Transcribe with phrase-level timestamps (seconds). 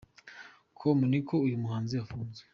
[0.77, 2.45] com ni uko uyu muhanzi afunzwe.